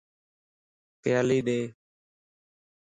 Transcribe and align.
پيالي 1.01 1.39
ڏي 1.47 1.59